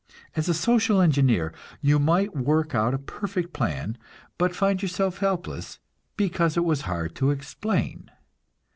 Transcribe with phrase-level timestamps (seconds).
[0.35, 3.99] As a social engineer you might work out a perfect plan,
[4.39, 5.77] but find yourself helpless,
[6.17, 8.09] because it was hard to explain.